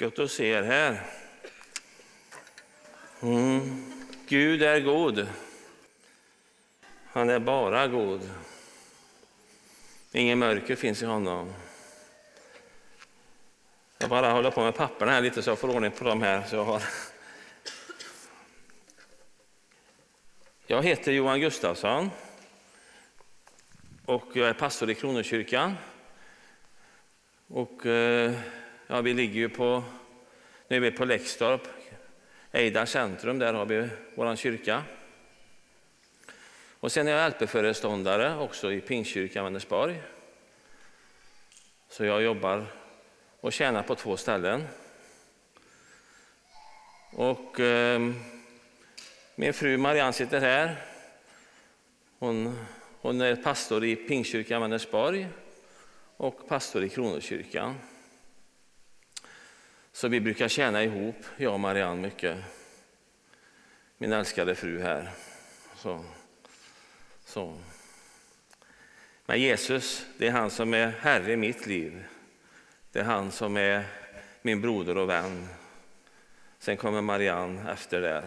[0.00, 1.06] Gott att se er här.
[3.22, 3.92] Mm.
[4.28, 5.28] Gud är god.
[7.04, 8.30] Han är bara god.
[10.12, 11.54] Ingen mörker finns i honom.
[13.98, 16.44] Jag bara håller på med papperna här lite så jag får ordning på dem här.
[16.46, 16.82] Så jag, har.
[20.66, 22.10] jag heter Johan Gustafsson
[24.06, 25.76] och jag är pastor i Kronokyrkan.
[27.48, 28.32] Och, eh,
[28.90, 29.84] ja, vi ligger ju på,
[30.68, 31.68] nu är vi på Läxtorp,
[32.52, 34.82] Eida centrum, där har vi vår kyrka.
[36.80, 40.02] Och sen är jag LP-föreståndare också i Pingstkyrkan Vänersborg.
[41.88, 42.66] Så jag jobbar
[43.40, 44.66] och tjänar på två ställen.
[47.10, 48.12] Och eh,
[49.34, 50.76] min fru Marianne sitter här.
[52.18, 52.58] Hon,
[53.00, 55.28] hon är pastor i Pingstkyrkan Vänersborg
[56.16, 57.74] och pastor i Kronokyrkan.
[59.92, 62.38] Så vi brukar tjäna ihop, jag och Marianne, mycket.
[63.98, 65.10] Min älskade fru här.
[65.76, 66.04] Så.
[67.24, 67.58] Så.
[69.26, 72.04] Men Jesus, det är han som är Herre i mitt liv.
[72.92, 73.84] Det är han som är
[74.42, 75.48] min broder och vän.
[76.58, 78.24] Sen kommer Marianne efter där.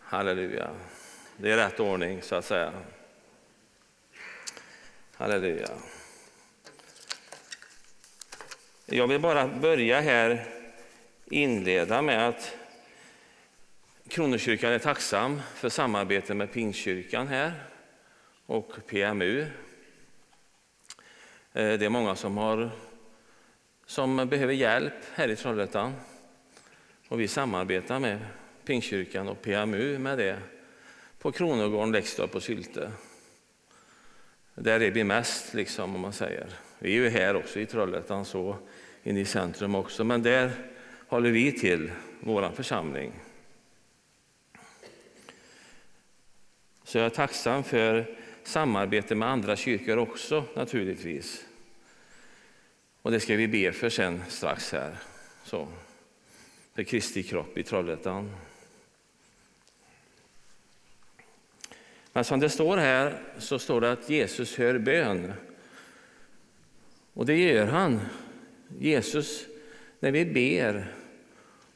[0.00, 0.70] Halleluja.
[1.36, 2.72] Det är rätt ordning, så att säga.
[5.14, 5.68] Halleluja.
[8.94, 10.44] Jag vill bara börja här,
[11.24, 12.56] inleda med att
[14.08, 17.52] Kronokyrkan är tacksam för samarbete med Pingstkyrkan här
[18.46, 19.40] och PMU.
[19.40, 19.48] Eh,
[21.52, 22.70] det är många som, har,
[23.86, 25.92] som behöver hjälp här i Trollhättan.
[27.08, 28.18] Och vi samarbetar med
[28.64, 30.38] Pingstkyrkan och PMU med det
[31.18, 32.92] på Kronogården, Läxtorp och Sylte.
[34.54, 36.46] Där är vi mest, liksom, om man säger.
[36.78, 38.56] Vi är ju här också i Trollhättan, så
[39.02, 40.52] inne i centrum också, men där
[41.06, 43.12] håller vi till, vår församling.
[46.84, 51.44] Så jag är tacksam för samarbete med andra kyrkor också naturligtvis.
[53.02, 54.96] Och det ska vi be för sen strax här.
[55.44, 55.68] Så.
[56.74, 58.30] För Kristi kropp i Trollhättan.
[62.12, 65.32] Men som det står här så står det att Jesus hör bön.
[67.12, 68.00] Och det gör han.
[68.78, 69.46] Jesus,
[70.00, 70.94] när vi ber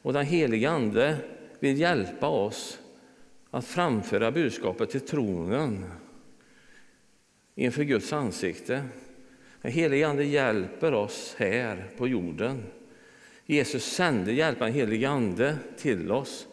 [0.03, 1.17] och den helige Ande
[1.61, 2.79] vill hjälpa oss
[3.51, 5.85] att framföra budskapet till tronen
[7.55, 8.85] inför Guds ansikte.
[9.63, 12.63] Den helige Ande hjälper oss här på jorden.
[13.47, 16.47] Jesus sände hjälparen helige Ande till oss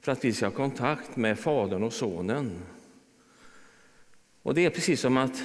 [0.00, 2.62] för att vi ska ha kontakt med Fadern och Sonen.
[4.42, 5.42] Och Det är precis som att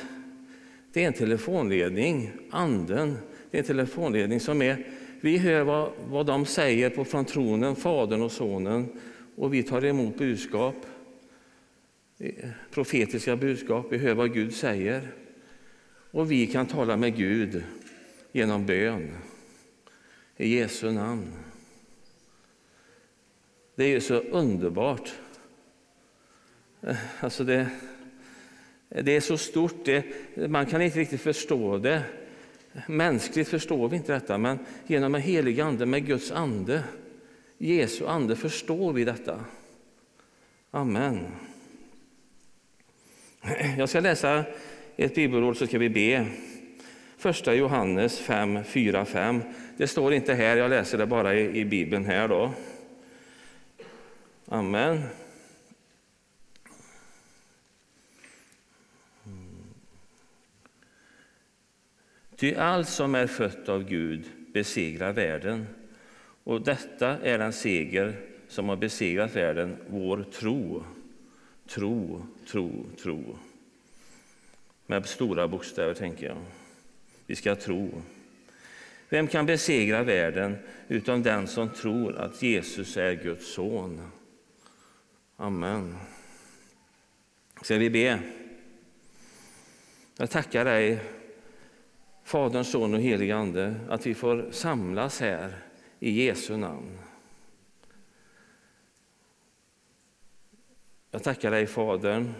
[0.94, 3.18] det är en telefonledning, Anden,
[3.52, 4.88] det är en telefonledning som är,
[5.22, 8.88] vi hör vad, vad de säger på, från tronen, Fadern och Sonen,
[9.36, 10.76] och vi tar emot budskap,
[12.72, 15.08] profetiska budskap, vi hör vad Gud säger.
[16.12, 17.64] Och vi kan tala med Gud
[18.32, 19.12] genom bön
[20.38, 21.34] i Jesu namn.
[23.76, 25.12] Det är ju så underbart.
[26.82, 27.70] Eh, alltså det,
[28.90, 30.06] det är så stort, det,
[30.50, 32.04] man kan inte riktigt förstå det.
[32.88, 36.84] Mänskligt förstår vi inte detta, men genom den helige ande, med Guds ande,
[37.58, 39.46] Jesu ande, förstår vi detta.
[40.72, 41.20] Amen.
[43.78, 44.46] Jag ska läsa
[44.96, 46.26] ett bibelord så ska vi be.
[47.18, 49.42] Första Johannes 5, 4, 5.
[49.78, 52.28] Det står inte här, jag läser det bara i, i Bibeln här.
[52.28, 52.52] då.
[54.46, 55.04] Amen.
[62.42, 65.68] Ty allt som är fött av Gud besegrar världen.
[66.44, 68.16] Och detta är den seger
[68.48, 70.84] som har besegrat världen, vår tro.
[71.68, 73.38] Tro, tro, tro.
[74.86, 76.38] Med stora bokstäver, tänker jag.
[77.26, 78.02] Vi ska tro.
[79.10, 80.58] Vem kan besegra världen
[80.88, 84.12] utom den som tror att Jesus är Guds son?
[85.38, 85.98] Amen.
[87.62, 88.20] Ska vi be?
[90.18, 91.00] Jag tackar dig
[92.32, 95.54] Fadern, Son och helige Ande, att vi får samlas här
[96.00, 96.98] i Jesu namn.
[101.12, 102.34] Jag tackar dig, Fadern,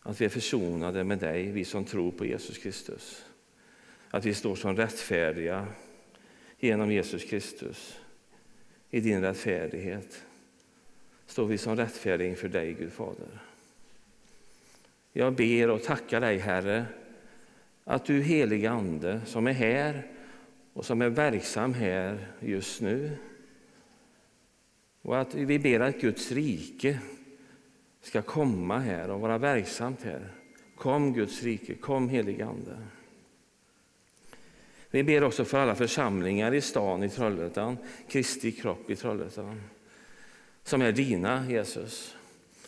[0.00, 3.24] att vi är försonade med dig, vi som tror på Jesus Kristus.
[4.10, 5.66] Att vi står som rättfärdiga
[6.58, 8.00] genom Jesus Kristus.
[8.90, 10.24] I din rättfärdighet
[11.26, 13.42] står vi som rättfärdiga inför dig, Gud Fader.
[15.12, 16.86] Jag ber och tackar dig, Herre,
[17.84, 20.06] att du helige Ande som är här
[20.72, 23.16] och som är verksam här just nu.
[25.02, 26.98] Och att vi ber att Guds rike
[28.02, 30.28] ska komma här och vara verksamt här.
[30.76, 32.76] Kom Guds rike, kom helige Ande.
[34.90, 37.76] Vi ber också för alla församlingar i stan i Trollhättan,
[38.08, 39.62] Kristi kropp i Trollhättan,
[40.62, 42.16] som är dina, Jesus.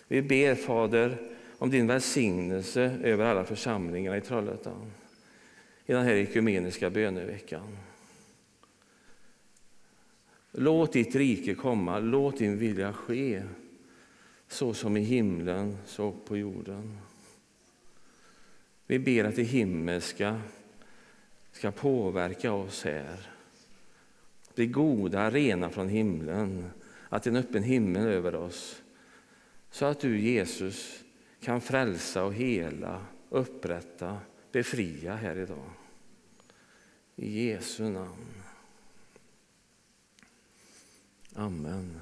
[0.09, 1.19] Vi ber, Fader,
[1.59, 4.93] om din välsignelse över alla församlingar i Trollhättan
[5.87, 7.77] i den här ekumeniska böneveckan.
[10.53, 13.43] Låt ditt rike komma, låt din vilja ske,
[14.49, 16.99] så som i himlen, så på jorden.
[18.87, 20.41] Vi ber att det himmelska
[21.53, 23.31] ska påverka oss här.
[24.55, 26.71] Det goda, rena från himlen,
[27.09, 28.83] att det är en öppen himmel över oss.
[29.71, 31.05] Så att du, Jesus,
[31.41, 34.19] kan frälsa och hela, upprätta,
[34.57, 35.71] befria här idag.
[37.17, 38.43] I Jesu namn.
[41.35, 42.01] Amen.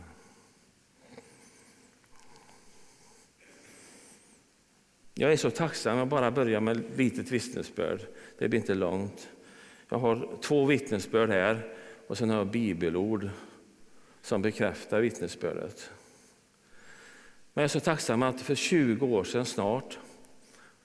[5.14, 5.98] Jag är så tacksam.
[5.98, 8.00] Jag bara börjar med ett litet vittnesbörd.
[8.38, 9.28] Det blir inte långt.
[9.88, 11.74] Jag har två vittnesbörd här
[12.06, 13.30] och sen har jag bibelord
[14.22, 15.90] som bekräftar vittnesbördet.
[17.52, 19.98] Men jag är så tacksam att för 20 år sedan snart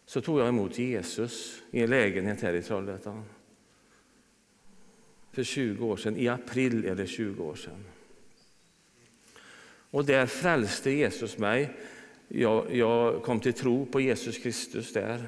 [0.10, 3.24] så tog jag emot Jesus i en lägenhet här i Trollhättan.
[5.32, 7.86] För 20 år sedan, i april är det 20 år sedan.
[9.92, 11.78] Och där frälste Jesus mig.
[12.28, 15.28] Jag, jag kom till tro på Jesus Kristus där.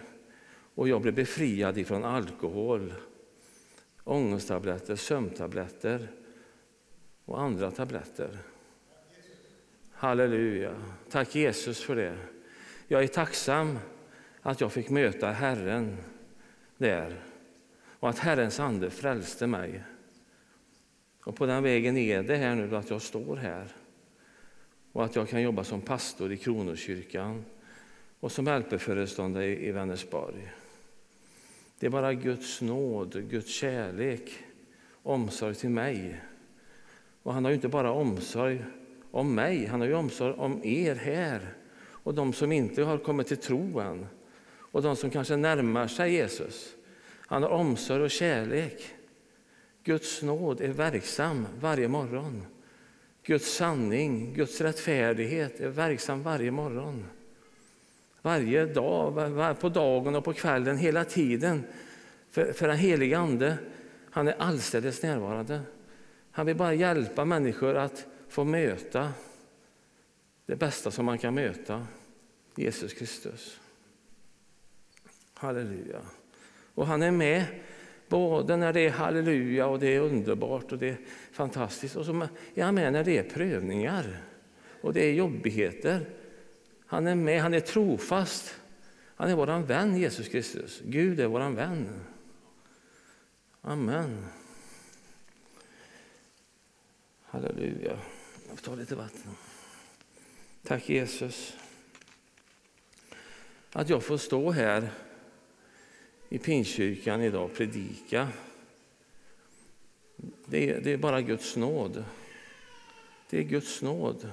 [0.76, 2.94] Och jag blev befriad ifrån alkohol,
[4.04, 6.08] ångesttabletter, sömntabletter
[7.26, 8.38] och andra tabletter.
[9.92, 10.76] Halleluja.
[11.10, 12.18] Tack Jesus för det.
[12.88, 13.80] Jag är tacksam
[14.42, 15.98] att jag fick möta Herren
[16.78, 17.24] där
[18.00, 19.84] och att Herrens ande frälste mig.
[21.24, 23.68] Och på den vägen är det här nu att jag står här
[24.92, 27.46] och att jag kan jobba som pastor i Kronokyrkan
[28.20, 30.52] och som LP-föreståndare i Vänersborg.
[31.80, 34.44] Det är bara Guds nåd, Guds kärlek,
[35.04, 36.22] omsorg till mig.
[37.24, 38.66] Och han har ju inte bara omsorg
[39.12, 43.28] om mig, han har ju omsorg om er här och de som inte har kommit
[43.28, 44.08] till tro än
[44.72, 46.76] och de som kanske närmar sig Jesus.
[47.18, 48.94] Han har omsorg och kärlek.
[49.84, 52.46] Guds nåd är verksam varje morgon.
[53.24, 57.06] Guds sanning, Guds rättfärdighet är verksam varje morgon.
[58.22, 61.64] Varje dag, på dagen och på kvällen, hela tiden.
[62.30, 63.58] För, för den helige Ande,
[64.12, 65.62] han är allstädes närvarande.
[66.32, 69.14] Han vill bara hjälpa människor att få möta
[70.46, 71.88] det bästa som man kan möta,
[72.56, 73.61] Jesus Kristus.
[75.42, 76.02] Halleluja.
[76.76, 77.46] Och han är med
[78.08, 80.98] både när det är halleluja och det är underbart och det är
[81.32, 81.96] fantastiskt.
[81.96, 84.24] Och så är han med när det är prövningar
[84.82, 86.10] och det är jobbigheter.
[86.86, 88.56] Han är med, han är trofast.
[89.16, 90.82] Han är vår vän Jesus Kristus.
[90.86, 92.06] Gud är vår vän.
[93.62, 94.26] Amen.
[97.24, 98.00] Halleluja.
[98.48, 99.32] Jag får ta lite vatten.
[100.64, 101.58] Tack Jesus.
[103.72, 104.90] Att jag får stå här
[106.32, 108.28] i Pingstkyrkan idag predika.
[110.46, 112.04] Det är, det är bara Guds nåd.
[113.30, 114.32] Det är Guds nåd.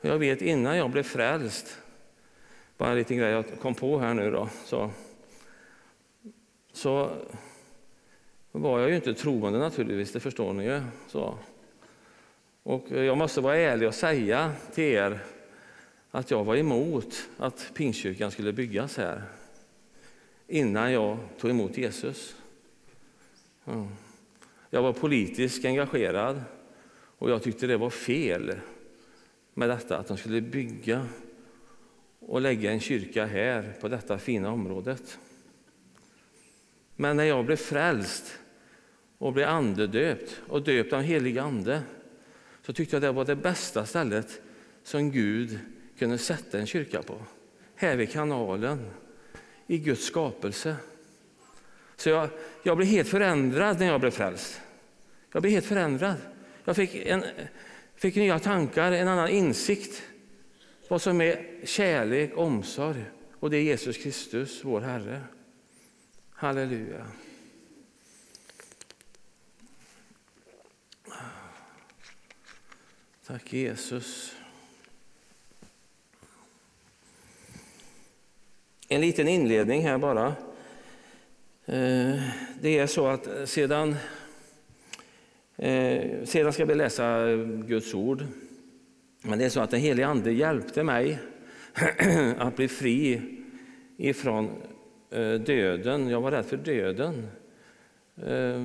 [0.00, 1.78] Jag vet innan jag blev frälst,
[2.76, 4.90] bara en liten grej jag kom på här nu då, så,
[6.72, 7.10] så
[8.52, 10.82] var jag ju inte troende naturligtvis, det förstår ni ju.
[11.08, 11.38] Så.
[12.62, 15.20] Och jag måste vara ärlig och säga till er
[16.10, 19.22] att jag var emot att Pingstkyrkan skulle byggas här
[20.48, 22.36] innan jag tog emot Jesus.
[23.64, 23.88] Mm.
[24.70, 26.42] Jag var politiskt engagerad
[27.18, 28.54] och jag tyckte det var fel
[29.54, 31.06] med detta att de skulle bygga
[32.18, 35.18] och lägga en kyrka här på detta fina området.
[36.96, 38.38] Men när jag blev frälst
[39.18, 41.82] och blev andedöpt och döpt av helig ande
[42.62, 44.40] så tyckte jag det var det bästa stället
[44.82, 45.58] som Gud
[45.98, 47.22] kunde sätta en kyrka på.
[47.74, 48.90] Här vid kanalen,
[49.70, 50.76] i Guds skapelse.
[51.96, 52.28] Så jag,
[52.62, 54.60] jag blev helt förändrad när jag blev frälst.
[55.32, 56.16] Jag blev helt förändrad.
[56.64, 57.24] Jag fick, en,
[57.94, 60.02] fick nya tankar, en annan insikt.
[60.88, 63.04] Vad som är kärlek, omsorg.
[63.32, 65.22] Och det är Jesus Kristus, vår Herre.
[66.30, 67.06] Halleluja.
[73.26, 74.37] Tack Jesus.
[78.90, 80.26] En liten inledning här bara.
[81.66, 82.20] Eh,
[82.60, 83.96] det är så att sedan,
[85.56, 87.26] eh, sedan ska vi läsa
[87.66, 88.24] Guds ord.
[89.22, 91.18] Men det är så att den helige Ande hjälpte mig
[92.38, 93.22] att bli fri
[93.96, 94.50] ifrån
[95.10, 96.08] eh, döden.
[96.08, 97.26] Jag var rädd för döden.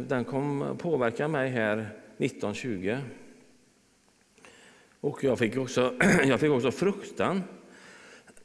[0.07, 1.77] Den kom påverka mig här
[2.17, 2.97] 1920.
[4.99, 5.93] Och jag fick också,
[6.25, 7.41] jag fick också fruktan.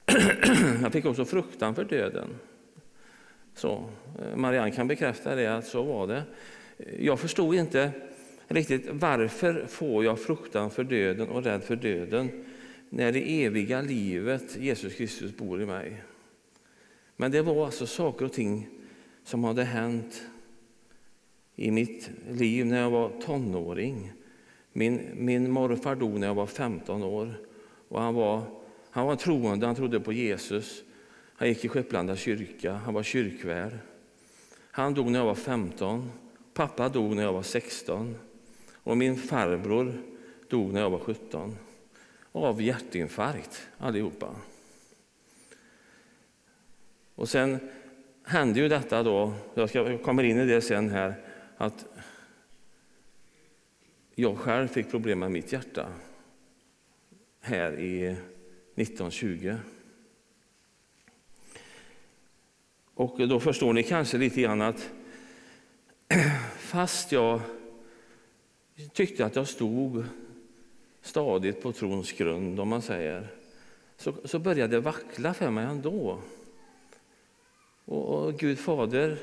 [0.82, 2.28] jag fick också fruktan för döden.
[3.54, 3.84] Så,
[4.18, 6.22] eh, Marianne kan bekräfta det, att så var det.
[6.98, 7.90] Jag förstod inte
[8.48, 12.44] riktigt varför får jag fruktan för döden och rädd för döden
[12.90, 16.02] när det eviga livet, Jesus Kristus, bor i mig.
[17.16, 18.68] Men det var alltså saker och ting
[19.24, 20.22] som hade hänt
[21.56, 24.12] i mitt liv när jag var tonåring.
[24.72, 27.34] Min, min morfar dog när jag var 15 år.
[27.88, 28.42] Och han, var,
[28.98, 30.82] han var troende, han trodde på Jesus.
[31.34, 33.78] Han gick i Skepplanda kyrka, han var kyrkvärd.
[34.70, 36.10] Han dog när jag var 15.
[36.54, 38.16] Pappa dog när jag var 16.
[38.72, 39.92] Och min farbror
[40.48, 41.56] dog när jag var 17.
[42.32, 44.36] Av hjärtinfarkt allihopa.
[47.14, 47.58] Och sen
[48.24, 51.14] hände ju detta då, jag, ska, jag kommer in i det sen här,
[51.56, 51.86] att
[54.14, 55.88] jag själv fick problem med mitt hjärta
[57.40, 58.16] här i
[58.80, 59.56] 1920.
[62.94, 64.90] Och då förstår ni kanske lite grann att
[66.58, 67.40] fast jag
[68.92, 70.04] tyckte att jag stod
[71.02, 73.28] stadigt på trons grund, om man säger,
[73.96, 76.22] så, så började det vackla för mig ändå.
[77.84, 79.18] Och, och Gud Fader,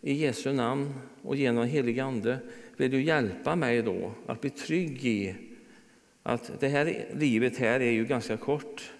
[0.00, 2.38] i Jesu namn och genom helig Ande
[2.76, 5.34] vill du hjälpa mig då att bli trygg i
[6.26, 8.92] att det här livet här är ju ganska kort,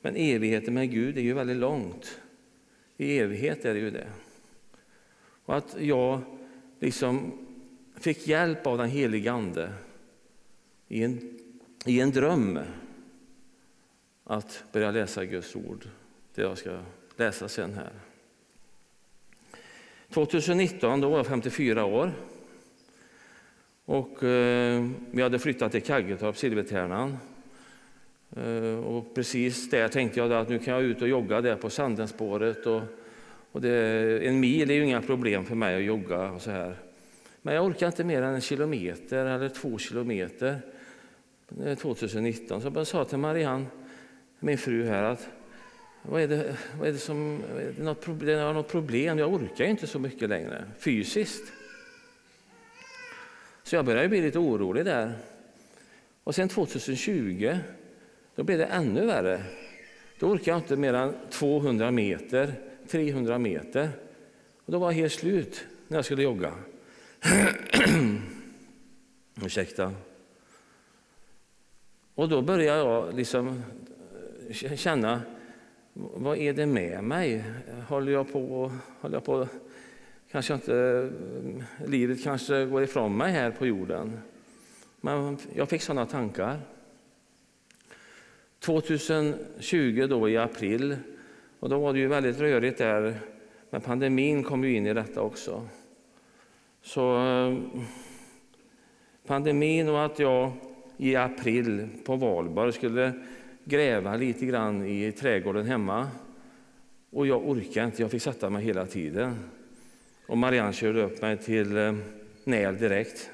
[0.00, 2.20] men evigheten med Gud är ju väldigt långt.
[2.96, 4.08] I evighet är det ju det.
[5.44, 6.20] Och att jag
[6.80, 7.32] liksom
[7.96, 9.72] fick hjälp av den helige Ande
[10.88, 11.38] i en,
[11.86, 12.58] i en dröm
[14.24, 15.88] att börja läsa Guds ord,
[16.34, 16.78] det jag ska
[17.16, 17.92] läsa sen här.
[20.10, 22.12] 2019 då var jag 54 år.
[23.84, 27.16] Och, eh, vi hade flyttat till Kaggetorp, Silvertärnan.
[28.36, 31.70] Eh, och precis där tänkte jag att nu kan jag ut och jogga där på
[31.70, 32.66] Sandenspåret.
[32.66, 32.82] Och,
[33.52, 33.70] och det,
[34.28, 36.30] en mil är ju inga problem för mig att jogga.
[36.30, 36.76] Och så här.
[37.42, 40.60] Men jag orkar inte mer än en kilometer eller två kilometer
[41.78, 42.60] 2019.
[42.60, 43.66] Så jag sa till Marianne,
[44.40, 45.28] min fru här, att
[46.02, 49.18] vad är det, vad är det som, är det något, problem, jag något problem?
[49.18, 51.52] Jag orkar inte så mycket längre fysiskt.
[53.64, 55.12] Så jag började bli lite orolig där.
[56.24, 57.58] Och sen 2020,
[58.34, 59.42] då blev det ännu värre.
[60.18, 62.54] Då orkade jag inte mer än 200 meter,
[62.88, 63.88] 300 meter.
[64.64, 66.52] Och då var jag helt slut när jag skulle jogga.
[69.44, 69.94] Ursäkta.
[72.14, 73.62] Och då började jag liksom
[74.62, 75.22] eh, känna
[75.94, 77.44] vad är det med mig?
[77.88, 79.48] Håller jag på, håller jag på
[80.34, 84.18] kanske inte, eh, livet kanske går ifrån mig här på jorden.
[85.00, 86.60] Men jag fick sådana tankar.
[88.58, 90.96] 2020 då i april,
[91.60, 93.18] och då var det ju väldigt rörigt där,
[93.70, 95.68] men pandemin kom ju in i detta också.
[96.82, 97.58] Så eh,
[99.26, 100.52] pandemin och att jag
[100.96, 103.12] i april på valborg skulle
[103.64, 106.08] gräva lite grann i trädgården hemma.
[107.10, 109.36] Och jag orkade inte, jag fick sätta mig hela tiden.
[110.26, 111.94] Och Marianne körde upp mig till eh,
[112.44, 113.30] Näl direkt.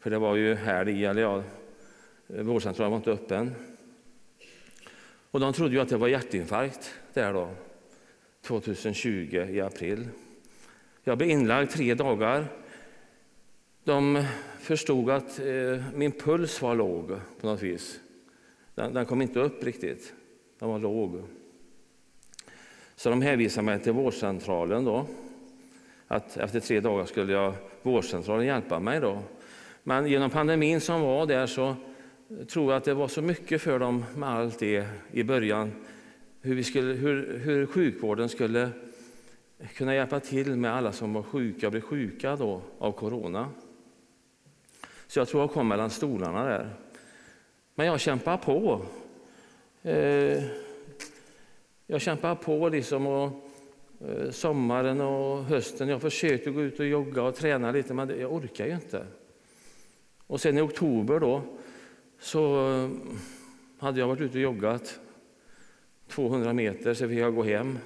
[0.00, 1.44] För det var ju här i, eller eh,
[2.26, 3.54] ja, vårdcentralen var inte öppen.
[5.30, 7.50] Och de trodde ju att det var hjärtinfarkt där då,
[8.42, 10.08] 2020 i april.
[11.04, 12.46] Jag blev inlagd tre dagar.
[13.84, 14.24] De
[14.58, 17.08] förstod att eh, min puls var låg
[17.40, 18.00] på något vis.
[18.74, 20.14] Den, den kom inte upp riktigt.
[20.58, 21.22] Den var låg.
[22.96, 24.84] Så de hänvisade mig till vårdcentralen.
[24.84, 25.06] Då.
[26.08, 29.00] Att efter tre dagar skulle jag, vårdcentralen hjälpa mig.
[29.00, 29.22] Då.
[29.82, 31.76] Men genom pandemin som var där så
[32.48, 35.72] tror jag att det var så mycket för dem med allt det i början.
[36.40, 38.70] Hur, vi skulle, hur, hur sjukvården skulle
[39.74, 43.48] kunna hjälpa till med alla som var sjuka, blev sjuka då av corona.
[45.06, 46.70] Så jag tror jag kom mellan stolarna där.
[47.74, 48.80] Men jag kämpar på.
[49.82, 50.42] Eh,
[51.86, 53.47] jag kämpar på liksom och
[54.00, 55.88] Eh, sommaren och hösten.
[55.88, 59.06] Jag försökte gå ut och jogga och träna lite, men jag orkar ju inte.
[60.26, 61.42] Och sen i oktober då
[62.20, 62.90] så eh,
[63.78, 65.00] hade jag varit ute och joggat
[66.08, 67.78] 200 meter, så fick jag gå hem.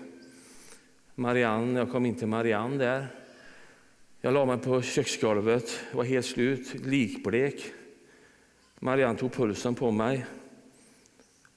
[1.14, 3.06] Marianne, jag kom in till Marianne där.
[4.20, 7.72] Jag la mig på köksgolvet, var helt slut, likblek.
[8.78, 10.26] Marianne tog pulsen på mig.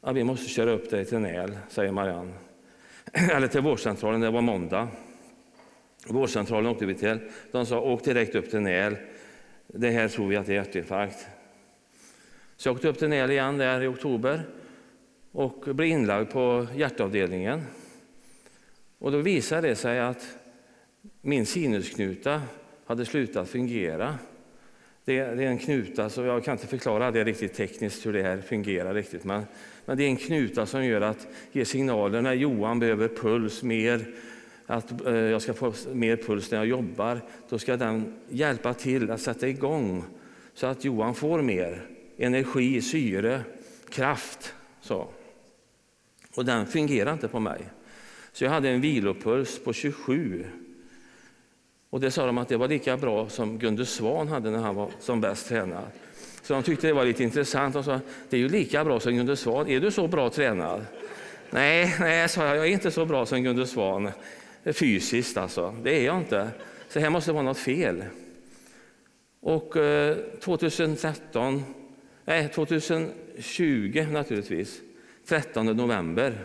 [0.01, 2.44] Ja, vi måste köra upp dig till Näl, säger Marianne.
[3.31, 4.87] Eller till vårdcentralen, det var måndag.
[6.07, 7.19] Vårdcentralen åkte vi till.
[7.51, 8.95] De sa åk direkt upp till Näl.
[9.67, 11.27] Det här tror vi att det är hjärtinfarkt.
[12.57, 14.43] Så jag åkte upp till Näl igen där i oktober
[15.31, 17.61] och blev inlagd på hjärtavdelningen.
[18.99, 20.37] Och då visade det sig att
[21.21, 22.41] min sinusknuta
[22.85, 24.17] hade slutat fungera.
[25.05, 28.41] Det, är en knuta, så jag kan inte förklara det riktigt tekniskt hur det här
[28.41, 29.23] fungerar riktigt.
[29.23, 29.43] Men,
[29.85, 34.05] men det är en knuta som gör att ger signaler när Johan behöver puls mer,
[34.65, 37.21] att eh, jag ska få mer puls när jag jobbar.
[37.49, 40.03] Då ska den hjälpa till att sätta igång
[40.53, 43.41] så att Johan får mer energi, syre,
[43.89, 44.53] kraft.
[44.81, 45.07] Så.
[46.35, 47.61] Och den fungerar inte på mig.
[48.31, 50.45] Så jag hade en vilopuls på 27.
[51.95, 54.75] Och det sa de att det var lika bra som Gunde Svan hade när han
[54.75, 55.83] var som bäst tränad.
[56.41, 57.73] Så de tyckte det var lite intressant.
[57.73, 57.99] De sa,
[58.29, 59.67] det är ju lika bra som Gunde Svan.
[59.67, 60.85] Är du så bra tränad?
[61.49, 64.11] Nej, nej, sa jag, jag är inte så bra som Gunde Svan.
[64.65, 66.49] Fysiskt alltså, det är jag inte.
[66.89, 68.03] Så här måste vara något fel.
[69.41, 71.63] Och eh, 2013,
[72.25, 74.81] nej 2020 naturligtvis,
[75.27, 76.37] 13 november,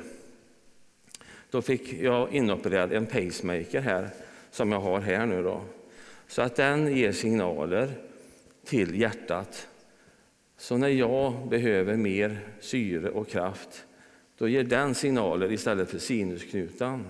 [1.50, 4.10] då fick jag inopererad en pacemaker här
[4.50, 5.42] som jag har här nu.
[5.42, 5.62] Då.
[6.26, 7.92] Så att den ger signaler
[8.64, 9.68] till hjärtat.
[10.56, 13.86] Så när jag behöver mer syre och kraft,
[14.38, 17.04] då ger den signaler istället för sinusknutan.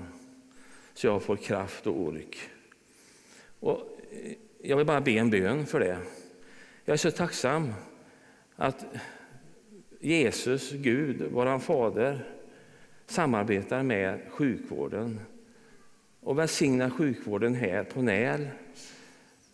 [0.95, 2.39] Så jag får kraft och ork.
[3.61, 4.33] Och eh,
[4.63, 5.99] jag vill bara be en bön för det.
[6.85, 7.73] Jag är så tacksam
[8.57, 8.85] att
[10.01, 12.25] Jesus, Gud, vår Fader,
[13.07, 15.21] samarbetar med sjukvården
[16.31, 18.49] och välsigna sjukvården här på Näl.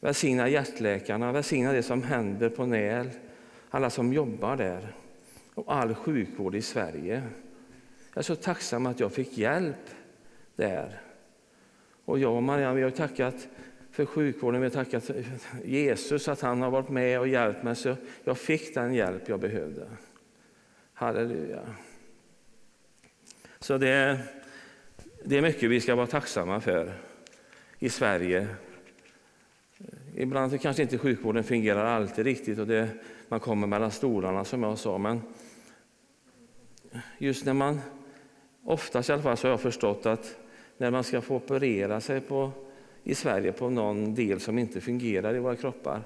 [0.00, 3.10] Välsigna hjärtläkarna, välsigna det som händer på Näl,
[3.70, 4.94] alla som jobbar där
[5.54, 7.22] och all sjukvård i Sverige.
[8.12, 9.90] Jag är så tacksam att jag fick hjälp
[10.56, 11.00] där.
[12.04, 13.48] Och jag och Marianne vi har tackat
[13.90, 15.10] för sjukvården, vi har tackat
[15.64, 19.40] Jesus att han har varit med och hjälpt mig så jag fick den hjälp jag
[19.40, 19.86] behövde.
[20.92, 21.60] Halleluja.
[23.58, 24.18] Så det,
[25.28, 26.92] det är mycket vi ska vara tacksamma för
[27.78, 28.48] i Sverige.
[30.14, 32.88] Ibland kanske inte sjukvården fungerar alltid riktigt och det,
[33.28, 34.98] man kommer mellan stolarna som jag sa.
[34.98, 35.20] Men
[37.18, 37.80] just när man,
[38.64, 40.36] oftast i alla fall så har jag förstått att
[40.76, 42.50] när man ska få operera sig på,
[43.02, 46.02] i Sverige på någon del som inte fungerar i våra kroppar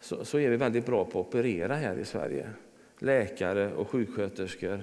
[0.00, 2.50] så, så är vi väldigt bra på att operera här i Sverige.
[2.98, 4.82] Läkare och sjuksköterskor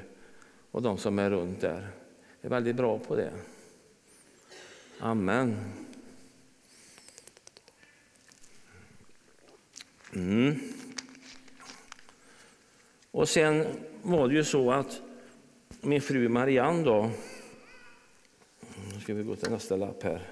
[0.72, 1.88] och de som är runt där
[2.42, 3.32] är väldigt bra på det.
[5.00, 5.58] Amen.
[10.14, 10.60] Mm.
[13.12, 13.66] Och sen
[14.04, 15.02] var det ju så att
[15.82, 17.12] min fru Marianne då,
[18.94, 20.28] nu ska vi gå till nästa lapp här.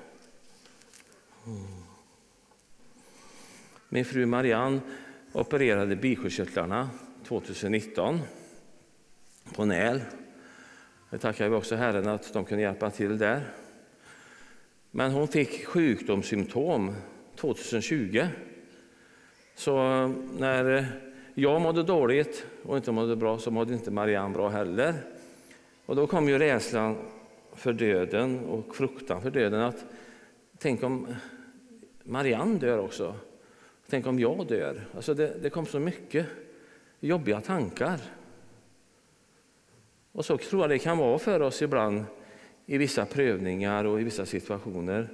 [3.89, 4.80] Min fru Marianne
[5.32, 6.89] opererade bisköldskörtlarna
[7.28, 8.19] 2019
[9.56, 10.02] på Näl.
[11.10, 13.62] Det tackar vi också Herren att de kunde hjälpa till där.
[14.95, 16.95] Men hon fick sjukdomssymptom
[17.36, 18.27] 2020.
[19.56, 20.86] Så eh, när eh,
[21.34, 24.93] jag mådde dåligt och inte mådde bra så mådde inte Marianne bra heller.
[25.86, 26.97] Och då kom ju rädslan
[27.53, 29.62] för döden och fruktan för döden.
[29.62, 29.86] att
[30.58, 31.08] Tänk om
[32.03, 33.15] Marianne dör också.
[33.89, 34.88] Tänk om jag dör.
[34.95, 36.25] Alltså det, det kom så mycket
[36.99, 37.99] jobbiga tankar.
[40.12, 42.06] Och så tror jag det kan vara för oss ibland
[42.65, 45.08] i vissa prövningar och i vissa situationer.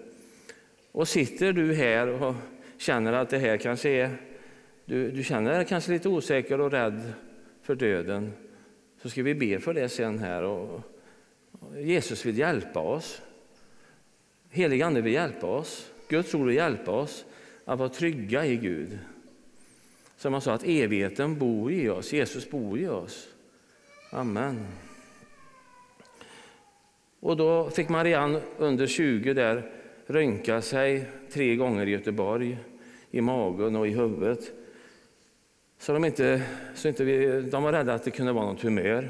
[0.92, 2.36] Och sitter du här och
[2.78, 4.18] känner att det här kanske är,
[4.86, 7.14] du, du känner dig kanske lite osäker och rädd
[7.62, 8.34] för döden,
[9.02, 10.44] så ska vi be för det sen här.
[10.44, 10.82] Och
[11.78, 13.22] Jesus vill hjälpa oss.
[14.50, 15.92] Helig Ande vill hjälpa oss.
[16.08, 17.26] Guds ord vill hjälpa oss
[17.66, 19.00] att vara trygga i Gud.
[20.18, 23.28] Som man sa, att evigheten bor i oss, Jesus bor i oss.
[24.12, 24.68] Amen.
[27.20, 29.72] Och då fick Marianne under 20 där
[30.06, 32.58] röntga sig tre gånger i Göteborg,
[33.12, 34.52] i magen och i huvudet.
[35.80, 36.42] Så de, inte,
[36.76, 39.10] så inte vi, de var rädda att det kunde vara något tumör,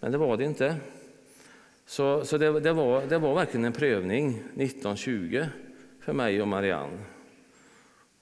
[0.00, 0.76] men det var det inte.
[1.86, 5.44] Så, så det, det, var, det var verkligen en prövning 1920
[6.00, 6.98] för mig och Marianne.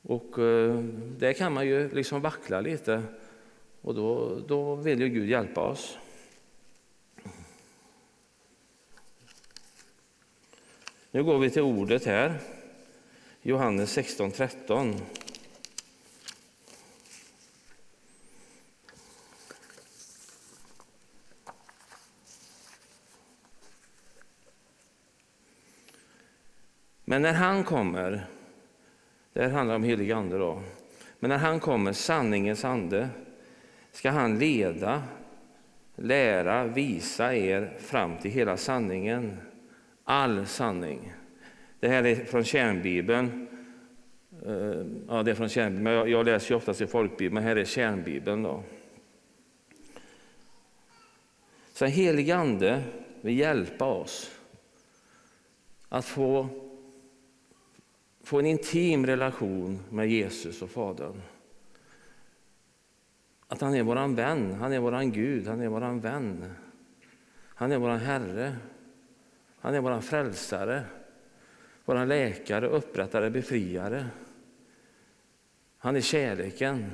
[0.03, 0.75] Och eh,
[1.19, 3.03] där kan man ju liksom vackla lite
[3.81, 5.99] och då, då vill ju Gud hjälpa oss.
[11.12, 12.38] Nu går vi till ordet här.
[13.42, 14.94] Johannes 16, 13.
[27.05, 28.27] Men när han kommer,
[29.33, 30.62] det här handlar om helig ande då,
[31.18, 33.09] men när han kommer, sanningens ande,
[33.92, 35.03] ska han leda,
[35.96, 39.50] lära, visa er fram till hela sanningen.
[40.11, 41.12] All sanning.
[41.81, 43.49] Det här är från kärnbibeln.
[44.46, 46.11] Eh, ja, det är från kärnbibeln.
[46.11, 48.42] Jag läser ju oftast i folkbibeln, men här är kärnbibeln.
[48.42, 48.62] Då.
[51.73, 52.83] Så helig ande
[53.20, 54.31] vill hjälpa oss
[55.88, 56.49] att få
[58.25, 61.23] få en intim relation med Jesus och Fadern.
[63.46, 66.55] Att han är vår vän, han är vår Gud, han är vår vän.
[67.44, 68.57] Han är vår Herre,
[69.61, 70.85] han är vår frälsare,
[71.85, 74.07] vår läkare, upprättare, befriare.
[75.79, 76.90] Han är kärleken,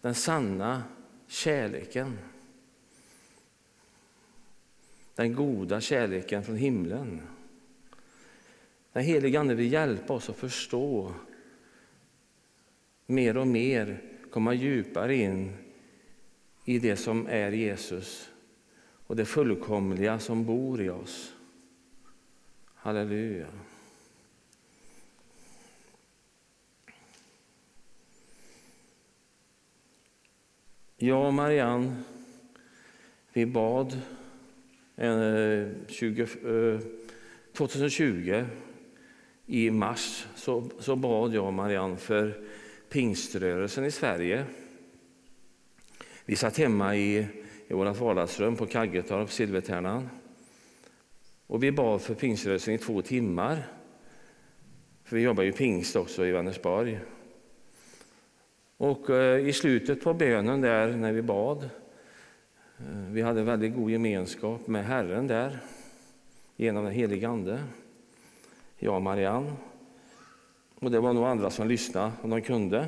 [0.00, 0.82] den sanna
[1.26, 2.18] kärleken.
[5.14, 7.20] Den goda kärleken från himlen.
[8.92, 11.14] Den helige Ande vill hjälpa oss att förstå
[13.06, 15.56] mer och mer, komma djupare in
[16.64, 18.30] i det som är Jesus
[19.06, 21.34] och det fullkomliga som bor i oss.
[22.88, 23.46] Halleluja.
[30.96, 31.96] Jag och Marianne,
[33.32, 34.00] vi bad
[34.96, 35.68] eh,
[37.56, 38.46] 2020 eh,
[39.46, 42.40] i mars så, så bad jag och Marianne för
[42.88, 44.44] pingströrelsen i Sverige.
[46.24, 47.26] Vi satt hemma i,
[47.68, 50.08] i vårt vardagsrum på Kaggetorp, Silvertärnan.
[51.48, 53.62] Och vi bad för pingströrelsen i två timmar.
[55.04, 57.00] För vi jobbar ju pingst också i Vänersborg.
[58.76, 61.62] Och eh, i slutet på bönen där när vi bad,
[62.78, 65.58] eh, vi hade väldigt god gemenskap med Herren där
[66.56, 67.60] genom den helige Ande
[68.78, 69.52] jag och Marianne.
[70.74, 72.86] Och det var nog andra som lyssnade om de kunde.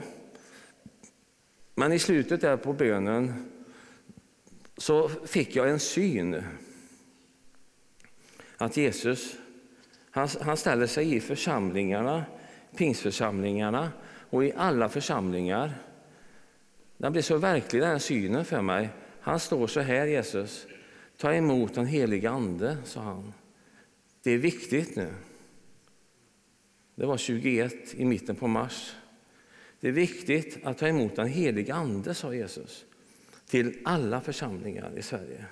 [1.75, 3.51] Men i slutet där på bönen
[4.77, 6.42] så fick jag en syn.
[8.61, 9.37] Att Jesus
[10.11, 12.25] han, han ställer sig i församlingarna,
[12.77, 13.92] pingsförsamlingarna
[14.31, 15.75] och i alla församlingar.
[16.96, 18.88] Den blir så verklig den synen för mig.
[19.20, 20.66] Han står så här Jesus.
[21.16, 23.33] Ta emot den helige Ande, sa han.
[24.23, 25.14] Det är viktigt nu.
[26.94, 28.96] Det var 21 i mitten på mars.
[29.81, 32.85] Det är viktigt att ta emot den helige Ande, sa Jesus,
[33.46, 35.44] till alla församlingar i Sverige.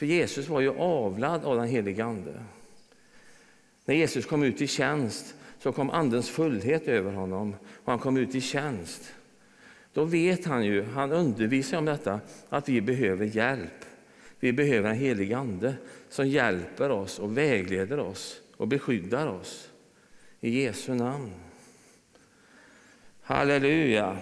[0.00, 2.42] För Jesus var ju avlad av den helige Ande.
[3.84, 8.16] När Jesus kom ut i tjänst så kom Andens fullhet över honom och han kom
[8.16, 9.12] ut i tjänst.
[9.92, 13.84] Då vet han ju, han undervisar om detta, att vi behöver hjälp.
[14.38, 15.74] Vi behöver en helig Ande
[16.08, 19.70] som hjälper oss och vägleder oss och beskyddar oss.
[20.40, 21.30] I Jesu namn.
[23.22, 24.18] Halleluja.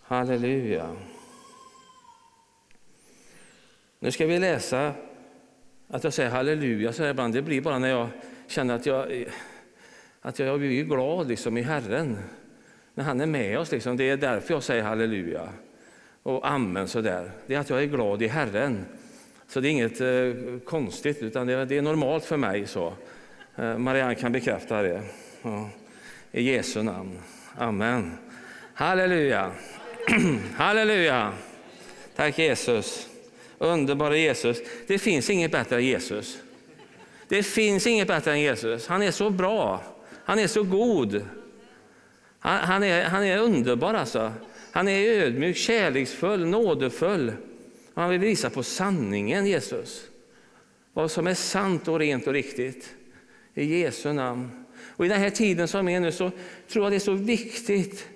[0.00, 0.96] Halleluja.
[4.02, 4.92] Nu ska vi läsa
[5.88, 7.34] att jag säger halleluja så här ibland.
[7.34, 8.08] Det blir bara när jag
[8.46, 9.26] känner att jag,
[10.20, 12.18] att jag blir glad liksom i Herren.
[12.94, 13.72] När han är med oss.
[13.72, 13.96] Liksom.
[13.96, 15.48] Det är därför jag säger halleluja
[16.22, 16.88] och amen.
[16.88, 17.30] sådär.
[17.46, 18.84] Det är att jag är glad i Herren.
[19.48, 22.66] Så det är inget eh, konstigt, utan det, det är normalt för mig.
[22.66, 22.94] så.
[23.56, 25.02] Eh, Marianne kan bekräfta det.
[25.42, 25.70] Ja.
[26.32, 27.18] I Jesu namn.
[27.58, 28.18] Amen.
[28.74, 29.50] Halleluja.
[30.56, 31.32] Halleluja.
[32.16, 33.11] Tack Jesus.
[33.62, 34.58] Underbara Jesus.
[34.86, 36.38] Det finns inget bättre än Jesus.
[37.28, 38.86] Det finns inget bättre än Jesus.
[38.86, 39.82] Han är så bra.
[40.24, 41.26] Han är så god.
[42.38, 44.32] Han, han är, han är underbar alltså.
[44.72, 47.32] Han är ödmjuk, kärleksfull, nådefull.
[47.94, 50.02] Han vill visa på sanningen, Jesus.
[50.92, 52.94] Vad som är sant och rent och riktigt.
[53.54, 54.64] I Jesu namn.
[54.96, 56.30] Och I den här tiden som är nu så
[56.68, 58.08] tror jag det är så viktigt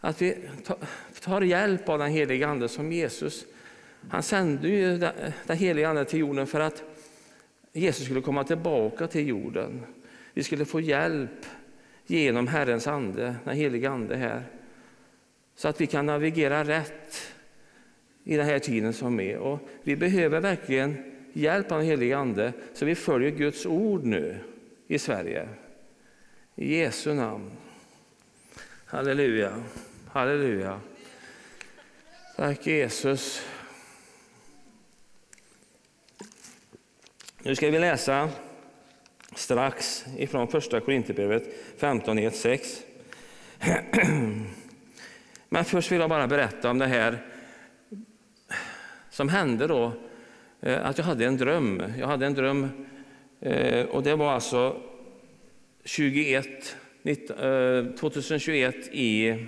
[0.00, 0.36] att vi
[1.20, 3.44] tar hjälp av den heliga Ande som Jesus.
[4.10, 4.98] Han sände ju
[5.46, 6.82] den heliga Ande till jorden för att
[7.72, 9.86] Jesus skulle komma tillbaka till jorden.
[10.34, 11.46] Vi skulle få hjälp
[12.06, 14.42] genom Herrens ande, den heliga Ande här.
[15.56, 17.32] Så att vi kan navigera rätt
[18.24, 19.36] i den här tiden som är.
[19.36, 24.38] Och vi behöver verkligen hjälp av den heliga Ande så vi följer Guds ord nu
[24.88, 25.48] i Sverige.
[26.56, 27.50] I Jesu namn.
[28.84, 29.62] Halleluja.
[30.08, 30.80] Halleluja.
[32.36, 33.42] Tack Jesus.
[37.48, 38.30] Nu ska vi läsa
[39.34, 41.42] strax ifrån första Korinthierbrevet
[41.76, 42.82] 15, 6.
[45.48, 47.18] Men först vill jag bara berätta om det här
[49.10, 49.92] som hände då,
[50.60, 51.82] eh, att jag hade en dröm.
[51.98, 52.68] Jag hade en dröm
[53.40, 54.80] eh, och det var alltså
[55.84, 56.76] 21,
[58.00, 59.46] 2021 eh, i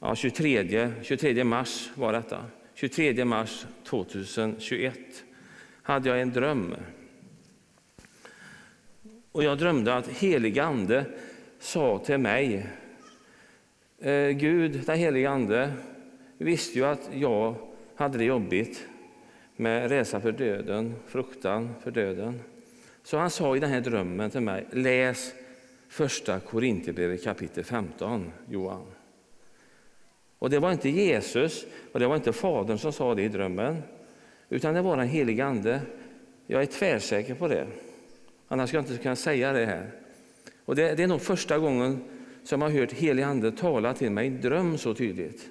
[0.00, 2.44] ja, 23, 23 mars var detta.
[2.74, 5.23] 23 mars 2021
[5.84, 6.74] hade jag en dröm.
[9.32, 11.04] Och jag drömde att helig ande
[11.58, 12.66] sa till mig,
[13.98, 15.72] eh, Gud, den helige ande,
[16.38, 17.54] visste ju att jag
[17.94, 18.86] hade det jobbigt
[19.56, 22.40] med rädsla för döden, fruktan för döden.
[23.02, 25.32] Så han sa i den här drömmen till mig, läs
[25.88, 28.86] första Korinthierbrevet kapitel 15, Johan.
[30.38, 33.82] Och det var inte Jesus och det var inte Fadern som sa det i drömmen,
[34.54, 35.80] utan det var den helige Ande.
[36.46, 37.66] Jag är tvärsäker på det.
[38.48, 39.90] Annars skulle jag inte kunna säga det här.
[40.64, 42.04] Och det, det är nog första gången
[42.44, 45.48] som jag har hört helig Ande tala till mig i dröm så tydligt.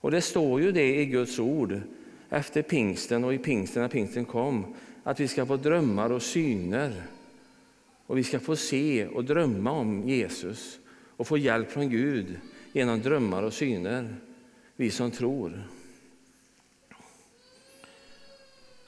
[0.00, 1.80] Och det står ju det i Guds ord
[2.28, 7.02] efter pingsten och i pingsten när pingsten kom, att vi ska få drömmar och syner.
[8.06, 10.78] Och vi ska få se och drömma om Jesus
[11.16, 12.36] och få hjälp från Gud
[12.72, 14.16] genom drömmar och syner,
[14.76, 15.62] vi som tror.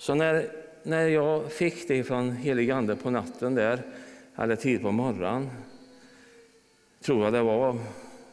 [0.04, 0.48] Så när,
[0.82, 3.82] när jag fick det från helig Ande på natten där,
[4.36, 5.50] eller tid på morgonen,
[7.00, 7.78] tror jag det var,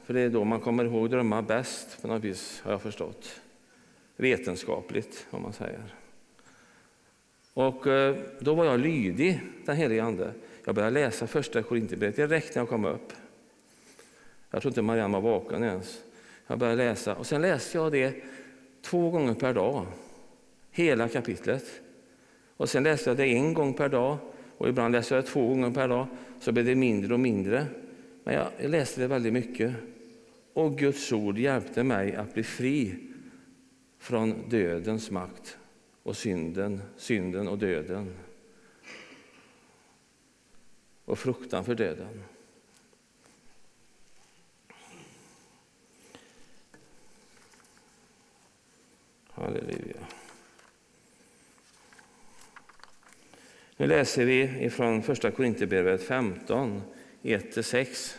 [0.06, 3.42] för det är då man kommer ihåg drömmar bäst på något vis, har jag förstått.
[4.16, 5.96] Vetenskapligt, om man säger.
[7.54, 10.34] Och eh, då var jag lydig den helige Ande.
[10.66, 13.14] Jag började läsa första Korinthierbrevet direkt när jag kom upp.
[14.50, 16.02] Jag tror inte Marianne var vaken ens.
[16.48, 18.24] Jag började läsa och sen läste jag det
[18.82, 19.86] två gånger per dag.
[20.72, 21.82] Hela kapitlet.
[22.58, 24.18] Och sen läste jag det en gång per dag
[24.58, 26.08] och ibland läste jag det två gånger per dag.
[26.40, 27.66] Så blev det mindre och mindre.
[28.24, 29.74] Men jag läste det väldigt mycket.
[30.54, 32.96] Och Guds ord hjälpte mig att bli fri
[34.00, 35.58] från dödens makt
[36.04, 38.16] och synden, synden och döden.
[41.06, 42.24] Och fruktan för döden.
[49.32, 50.21] Halleluja.
[53.82, 56.82] Nu läser vi ifrån Första Korinthierbrevet 15,
[57.24, 58.16] 1-6.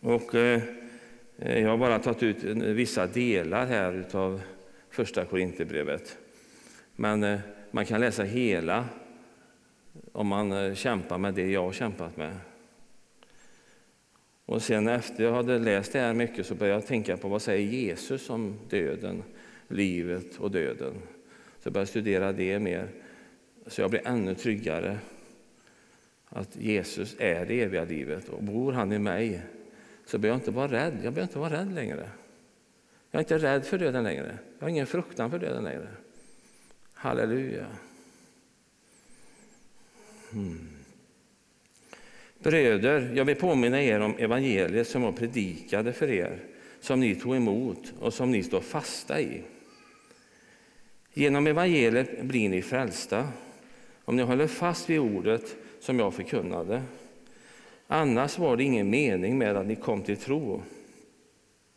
[0.00, 0.62] Och eh,
[1.36, 4.40] jag har bara tagit ut vissa delar här av
[4.90, 6.18] Första Korinthierbrevet.
[6.96, 8.84] Men eh, man kan läsa hela
[10.12, 12.36] om man eh, kämpar med det jag har kämpat med.
[14.46, 17.42] Och sen efter jag hade läst det här mycket så började jag tänka på vad
[17.42, 19.22] säger Jesus om döden,
[19.68, 20.94] livet och döden.
[21.58, 22.88] Så jag började studera det mer.
[23.66, 24.98] Så jag blev ännu tryggare
[26.28, 29.42] att Jesus är det eviga livet och bor han i mig
[30.06, 30.94] så behöver jag inte vara rädd.
[30.94, 32.10] Jag behöver inte vara rädd längre.
[33.10, 34.38] Jag är inte rädd för döden längre.
[34.58, 35.88] Jag har ingen fruktan för döden längre.
[36.94, 37.66] Halleluja.
[40.30, 40.75] Hmm.
[42.46, 46.38] Bröder, jag vill påminna er om evangeliet som jag predikade för er,
[46.80, 49.42] som ni tog emot och som ni står fasta i.
[51.14, 53.28] Genom evangeliet blir ni frälsta,
[54.04, 56.82] om ni håller fast vid ordet som jag förkunnade.
[57.86, 60.62] Annars var det ingen mening med att ni kom till tro.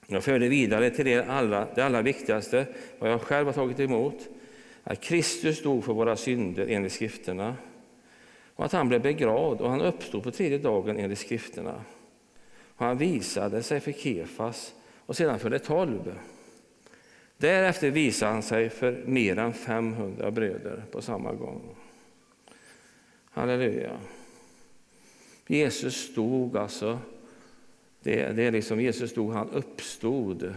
[0.08, 2.65] Jag förde vidare till er alla, det allra viktigaste,
[2.99, 4.27] vad jag själv har tagit emot,
[4.84, 7.55] att Kristus dog för våra synder enligt skrifterna
[8.60, 11.84] och att han blev begravd och han uppstod på tredje dagen enligt skrifterna.
[12.76, 14.74] Och han visade sig för Kefas
[15.06, 16.19] och sedan för de tolv.
[17.38, 21.76] Därefter visade han sig för mer än 500 bröder på samma gång.
[23.32, 23.98] Halleluja.
[25.48, 27.00] Jesus stod alltså,
[28.04, 30.54] det, det är liksom Jesus stod, han uppstod.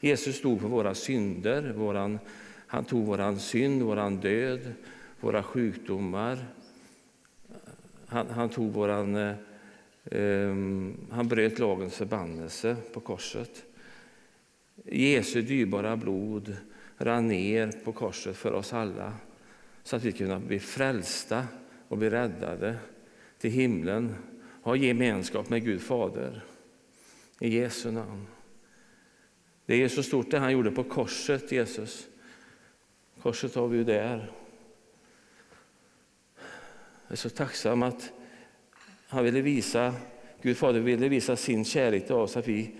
[0.00, 2.18] Jesus stod för våra synder, våran,
[2.66, 4.72] han tog våran synd, våran död,
[5.20, 6.38] våra sjukdomar,
[8.10, 10.54] han, han tog våran, eh,
[11.10, 13.64] han bröt lagens förbannelse på korset.
[14.84, 16.56] Jesu dyrbara blod
[16.98, 19.12] rann ner på korset för oss alla
[19.82, 21.46] så att vi kunde bli frälsta
[21.88, 22.76] och bli räddade
[23.38, 24.14] till himlen
[24.62, 26.44] ha gemenskap med Gud Fader.
[27.40, 28.26] I Jesu namn.
[29.66, 32.08] Det är så stort det han gjorde på korset, Jesus.
[33.22, 34.30] Korset har vi ju där.
[37.10, 38.12] Jag är så tacksam att
[39.08, 39.94] han ville visa,
[40.42, 42.74] Gud Fader ville visa sin kärlek till oss, att vi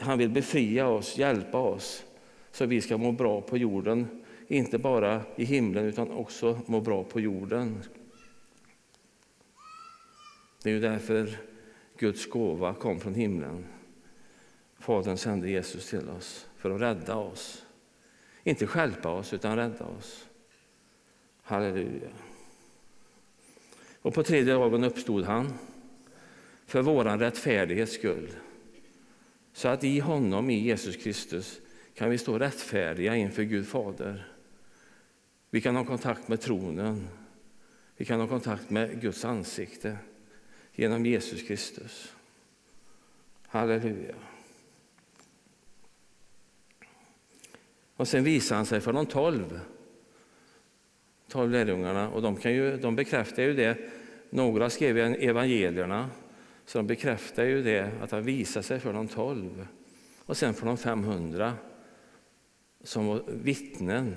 [0.00, 2.04] Han vill befria oss, hjälpa oss,
[2.50, 4.22] så vi ska må bra på jorden.
[4.48, 7.82] Inte bara i himlen, utan också må bra på jorden.
[10.62, 11.38] Det är ju därför
[11.98, 13.64] Guds gåva kom från himlen.
[14.78, 17.66] Fadern sände Jesus till oss för att rädda oss.
[18.42, 20.26] Inte skälpa oss, utan rädda oss.
[21.42, 22.25] Halleluja.
[24.06, 25.52] Och på tredje dagen uppstod han
[26.66, 28.28] för vår rättfärdighets skull.
[29.52, 31.60] Så att i honom, i Jesus Kristus,
[31.94, 34.28] kan vi stå rättfärdiga inför Gud Fader.
[35.50, 37.08] Vi kan ha kontakt med tronen.
[37.96, 39.98] Vi kan ha kontakt med Guds ansikte
[40.74, 42.12] genom Jesus Kristus.
[43.46, 44.14] Halleluja.
[47.96, 49.60] Och sen visar han sig för de tolv,
[51.28, 52.10] tolv lärjungarna.
[52.10, 53.78] Och de, kan ju, de bekräftar ju det.
[54.30, 56.10] Några skrev evangelierna,
[56.66, 59.66] så de bekräftar ju det, att han visat sig för de tolv.
[60.18, 61.54] Och sen för de 500
[62.84, 64.16] som var vittnen,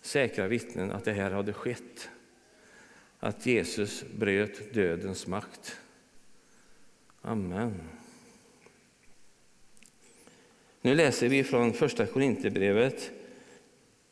[0.00, 2.08] säkra vittnen att det här hade skett.
[3.18, 5.76] Att Jesus bröt dödens makt.
[7.22, 7.80] Amen.
[10.80, 13.10] Nu läser vi från Första Korinthierbrevet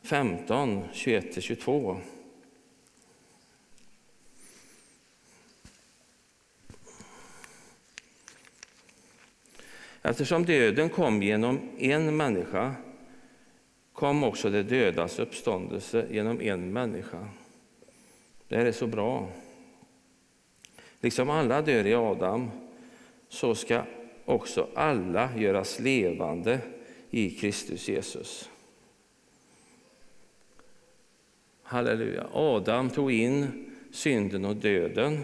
[0.05, 1.97] 15, 21-22.
[10.01, 12.75] Eftersom döden kom genom en människa
[13.93, 17.27] kom också det dödas uppståndelse genom en människa.
[18.47, 19.29] Det här är så bra.
[21.01, 22.51] Liksom alla dör i Adam,
[23.29, 23.83] så ska
[24.25, 26.59] också alla göras levande
[27.09, 28.49] i Kristus Jesus.
[31.67, 32.27] Halleluja.
[32.33, 35.19] Adam tog in synden och döden.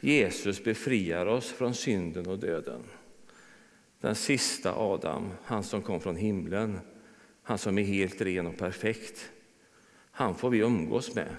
[0.00, 2.82] Jesus befriar oss från synden och döden.
[4.00, 6.78] Den sista Adam, han som kom från himlen,
[7.42, 9.30] han som är helt ren och perfekt.
[10.10, 11.36] Han får vi umgås med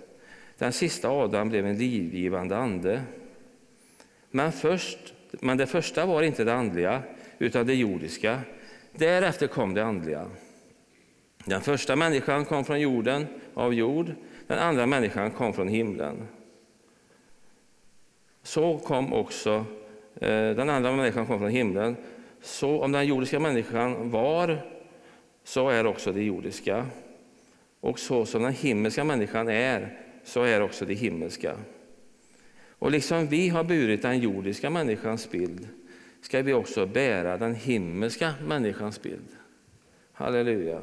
[0.57, 3.01] Den sista Adam blev en livgivande ande.
[4.35, 7.01] Men, först, men det första var inte det andliga,
[7.39, 8.41] utan det jordiska.
[8.91, 10.27] Därefter kom det andliga.
[11.45, 14.11] Den första människan kom från jorden, av jord.
[14.47, 16.27] Den andra människan kom från himlen.
[18.43, 19.65] Så kom också
[20.15, 21.95] eh, den andra människan kom från himlen.
[22.41, 24.57] Så om den jordiska människan var,
[25.43, 26.85] så är också det jordiska.
[27.79, 31.55] Och så som den himmelska människan är, så är också det himmelska.
[32.79, 35.67] Och liksom vi har burit den jordiska människans bild,
[36.21, 39.27] ska vi också bära den himmelska människans bild.
[40.13, 40.81] Halleluja.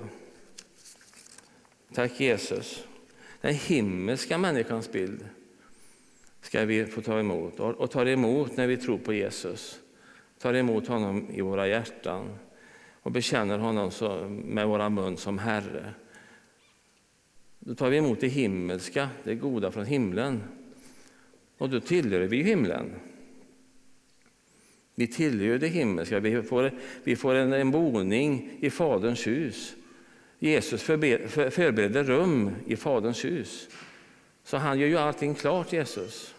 [1.95, 2.87] Tack Jesus.
[3.41, 5.25] Den himmelska människans bild
[6.41, 9.81] ska vi få ta emot och tar emot när vi tror på Jesus.
[10.39, 12.39] Tar emot honom i våra hjärtan
[13.03, 13.91] och bekänner honom
[14.45, 15.95] med våra mun som Herre.
[17.59, 20.43] Då tar vi emot det himmelska, det goda från himlen.
[21.63, 22.91] Och då tillhör vi himlen.
[24.95, 26.71] Vi tillhör det himmelska, vi får,
[27.05, 29.75] vi får en, en boning i Faderns hus.
[30.39, 33.69] Jesus förbereder rum i Faderns hus.
[34.45, 36.35] Så han gör ju allting klart, Jesus.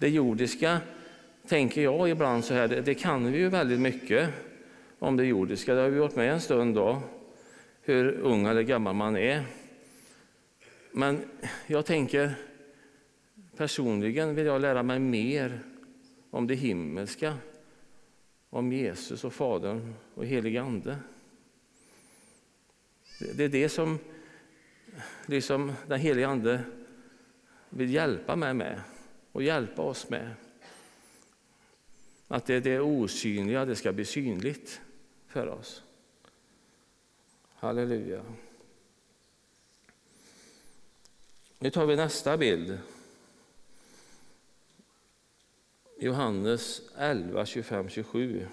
[0.00, 0.80] Det jordiska
[1.48, 4.28] tänker jag ibland så här, det, det kan vi ju väldigt mycket
[4.98, 5.74] om det jordiska.
[5.74, 7.02] Det har vi varit med en stund då,
[7.82, 9.44] hur ung eller gammal man är.
[10.92, 11.20] Men
[11.66, 12.34] jag tänker
[13.56, 15.60] personligen vill jag lära mig mer
[16.30, 17.36] om det himmelska,
[18.50, 20.98] om Jesus och Fadern och helig Ande.
[23.34, 23.98] Det är det som
[25.26, 26.64] liksom den helige Ande
[27.68, 28.80] vill hjälpa mig med
[29.32, 30.34] och hjälpa oss med.
[32.28, 34.80] Att det, det osynliga det ska bli synligt
[35.26, 35.82] för oss.
[37.54, 38.22] Halleluja.
[41.58, 42.78] Nu tar vi nästa bild.
[46.02, 48.46] Johannes 11, 25, 27.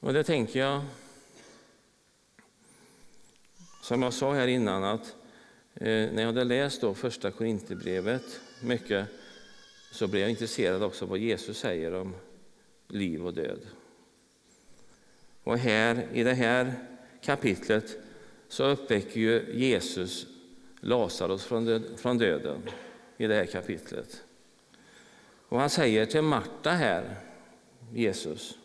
[0.00, 0.82] Och det tänker jag,
[3.82, 5.14] som jag sa här innan, att
[5.74, 9.08] eh, när jag hade läst då första Korinthierbrevet mycket
[9.90, 12.14] så blev jag intresserad också av vad Jesus säger om
[12.88, 13.66] liv och död.
[15.42, 16.74] Och här, i det här
[17.20, 17.96] kapitlet
[18.48, 20.26] så uppväcker ju Jesus
[20.80, 21.44] Lazarus
[21.96, 22.62] från döden
[23.16, 24.22] i det här kapitlet.
[25.48, 27.16] Och han säger till Marta här,
[27.94, 28.58] Jesus,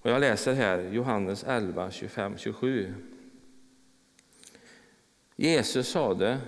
[0.00, 2.94] och jag läser här Johannes 11, 25, 27.
[5.36, 6.38] Jesus sade,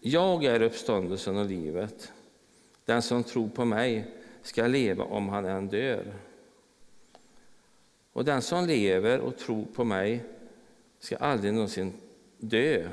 [0.00, 2.12] jag är uppståndelsen och livet.
[2.86, 6.14] Den som tror på mig ska leva om han än dör.
[8.12, 10.24] Och den som lever och tror på mig
[10.98, 11.92] ska aldrig någonsin
[12.38, 12.88] dö.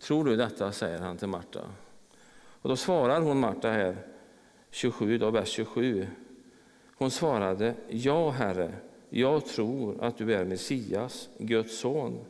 [0.00, 0.72] Tror du detta?
[0.72, 1.60] säger han till Marta.
[2.36, 3.96] Och då svarar hon Marta här,
[4.70, 6.06] 27, då, vers 27.
[6.94, 8.72] Hon svarade, ja Herre,
[9.08, 12.24] jag tror att du är Messias, Guds son,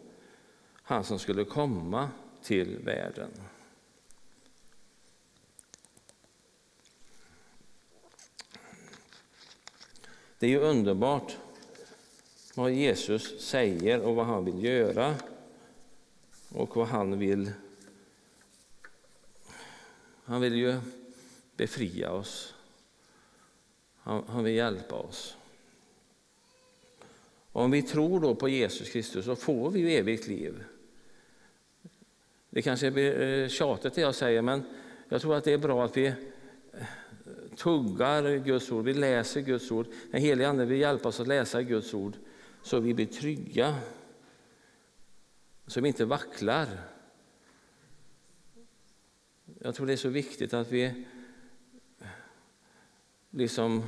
[0.82, 2.08] han som skulle komma
[2.42, 3.30] till världen.
[10.38, 11.36] Det är ju underbart
[12.54, 15.14] vad Jesus säger och vad han vill göra
[16.48, 17.50] och vad han vill.
[20.24, 20.80] Han vill ju
[21.56, 22.54] befria oss.
[24.00, 25.36] Han, han vill hjälpa oss.
[27.52, 30.64] Och om vi tror då på Jesus Kristus så får vi ju evigt liv.
[32.50, 34.62] Det kanske blir eh, tjatigt det jag säger, men
[35.08, 36.14] jag tror att det är bra att vi
[37.58, 39.86] tuggar Guds ord, vi läser Guds ord.
[40.10, 42.16] Den helige Ande vill hjälpa oss att läsa Guds ord
[42.62, 43.76] så vi blir trygga,
[45.66, 46.68] så vi inte vacklar.
[49.58, 51.04] Jag tror det är så viktigt att vi
[53.30, 53.82] liksom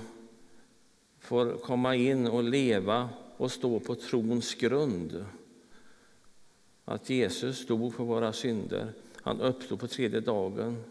[1.19, 5.25] får komma in och leva och stå på trons grund.
[6.85, 8.93] Att Jesus dog för våra synder.
[9.23, 10.85] Han uppstod på tredje dagen.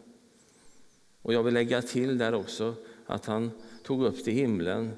[1.22, 3.52] Och jag vill lägga till där också att han
[3.84, 4.92] tog upp till himlen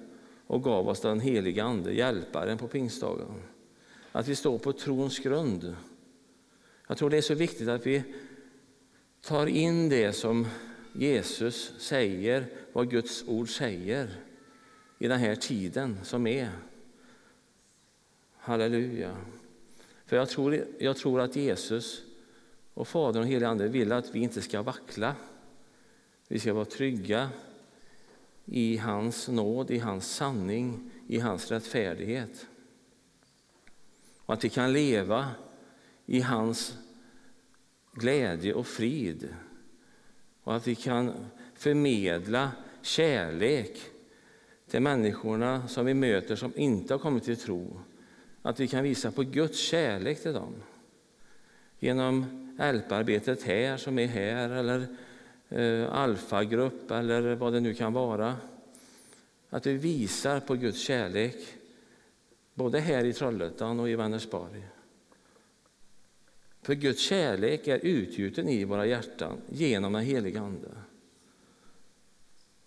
[0.47, 3.41] och gav oss den helige Ande, hjälparen på pingstdagen.
[4.11, 5.75] Att vi står på trons grund.
[6.87, 8.03] Jag tror det är så viktigt att vi
[9.21, 10.47] tar in det som
[10.93, 14.09] Jesus säger, vad Guds ord säger
[14.99, 16.49] i den här tiden som är.
[18.37, 19.17] Halleluja.
[20.05, 22.03] För jag tror, jag tror att Jesus
[22.73, 25.15] och Fadern och Helige Ande vill att vi inte ska vackla.
[26.31, 27.29] Vi ska vara trygga
[28.45, 32.47] i hans nåd, i hans sanning, i hans rättfärdighet.
[34.17, 35.29] Och att vi kan leva
[36.05, 36.77] i hans
[37.91, 39.35] glädje och frid.
[40.43, 41.25] Och att vi kan
[41.55, 42.51] förmedla
[42.81, 43.77] kärlek
[44.67, 47.79] till människorna som vi möter som inte har kommit till tro.
[48.41, 50.55] Att vi kan visa på Guds kärlek till dem.
[51.79, 52.25] Genom
[52.59, 54.97] hjälparbetet här som är här eller
[55.51, 58.37] eh, alfagrupp eller vad det nu kan vara.
[59.49, 61.35] Att vi visar på Guds kärlek
[62.53, 64.67] både här i Trollhättan och i Vänersborg.
[66.61, 70.69] För Guds kärlek är utgjuten i våra hjärtan genom den helige Ande.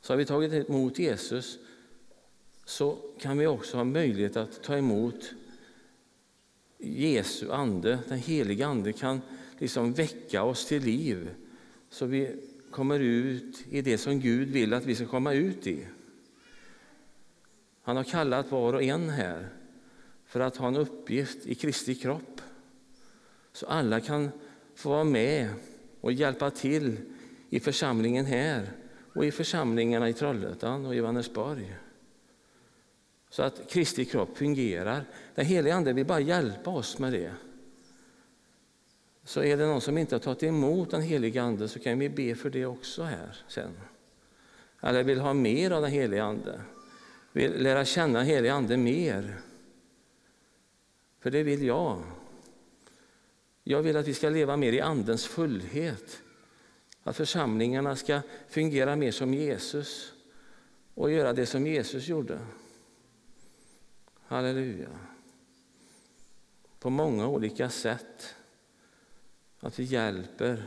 [0.01, 1.59] Så har vi tagit emot Jesus
[2.65, 5.35] så kan vi också ha möjlighet att ta emot
[6.79, 7.99] Jesu ande.
[8.09, 9.21] Den helige Ande kan
[9.59, 11.31] liksom väcka oss till liv
[11.91, 12.37] så vi
[12.75, 15.87] kommer ut i det som Gud vill att vi ska komma ut i.
[17.83, 19.49] Han har kallat var och en här
[20.27, 22.41] för att ha en uppgift i Kristi kropp.
[23.53, 24.31] Så alla kan
[24.75, 25.49] få vara med
[26.01, 26.97] och hjälpa till
[27.51, 28.73] i församlingen här
[29.15, 31.77] och i församlingarna i Trollhättan och i Vänersborg.
[33.31, 35.05] Så att Kristi kropp fungerar.
[35.35, 37.33] Den helige Ande vill bara hjälpa oss med det.
[39.25, 42.09] Så är det någon som inte har tagit emot den helige Ande så kan vi
[42.09, 43.71] be för det också här sen.
[44.81, 46.61] Eller vill ha mer av den helige Ande.
[47.33, 49.41] Vill lära känna den helige Ande mer.
[51.21, 52.03] För det vill jag.
[53.63, 56.23] Jag vill att vi ska leva mer i Andens fullhet.
[57.03, 60.13] Att församlingarna ska fungera mer som Jesus
[60.95, 62.39] och göra det som Jesus gjorde.
[64.27, 64.89] Halleluja.
[66.79, 68.35] På många olika sätt.
[69.65, 70.63] Att vi hjälper,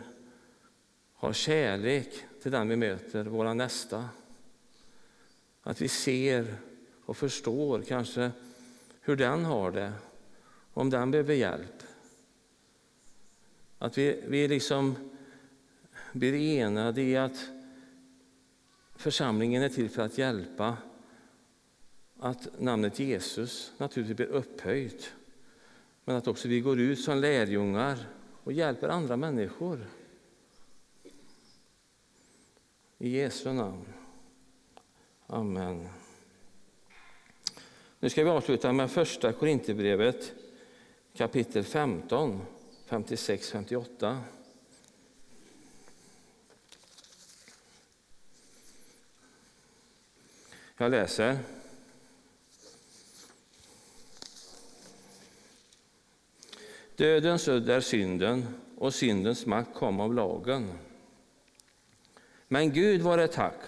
[1.13, 2.09] har kärlek
[2.41, 4.09] till den vi möter, våra nästa.
[5.61, 6.55] Att vi ser
[7.05, 8.31] och förstår kanske
[9.01, 9.93] hur den har det,
[10.73, 11.83] om den behöver hjälp.
[13.77, 14.95] Att vi, vi liksom
[16.13, 17.49] blir enade i att
[18.95, 20.77] församlingen är till för att hjälpa.
[22.19, 25.13] Att namnet Jesus naturligtvis blir upphöjt.
[26.05, 28.16] Men att också vi går ut som lärjungar
[28.47, 29.87] och hjälper andra människor.
[32.97, 33.85] I Jesu namn.
[35.27, 35.89] Amen.
[37.99, 40.33] Nu ska vi avsluta med första Korinthierbrevet
[41.15, 42.41] kapitel 15,
[42.87, 44.17] 56-58.
[50.77, 51.39] Jag läser.
[56.97, 60.71] Dödens udd är synden och syndens makt kom av lagen.
[62.47, 63.59] Men Gud vare tack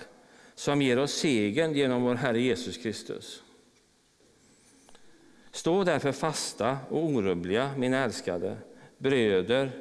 [0.56, 3.44] som ger oss segern genom vår Herre Jesus Kristus.
[5.52, 8.58] Stå därför fasta och orubbliga, mina älskade,
[8.98, 9.72] bröder,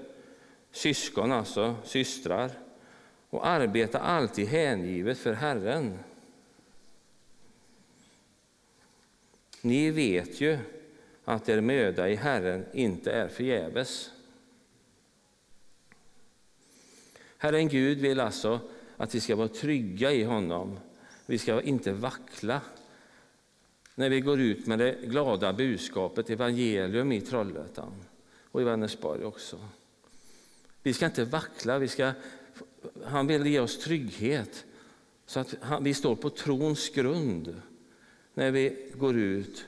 [0.72, 2.51] syskon, alltså systrar,
[3.30, 5.99] och arbeta alltid hängivet för Herren.
[9.61, 10.59] Ni vet ju
[11.29, 14.11] att er möda i Herren inte är förgäves.
[17.39, 18.61] Herren Gud vill alltså
[18.97, 20.79] att vi ska vara trygga i honom.
[21.26, 22.61] Vi ska inte vackla
[23.95, 27.93] när vi går ut med det glada budskapet, evangelium i Trollhättan
[28.45, 29.59] och i Vänersborg också.
[30.83, 32.12] Vi ska inte vackla, vi ska,
[33.05, 34.64] han vill ge oss trygghet
[35.26, 37.62] så att vi står på trons grund
[38.35, 39.66] när vi går ut